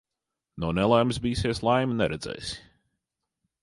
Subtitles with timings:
[0.63, 2.61] No nelaimes bīsies, laimi neredzēsi.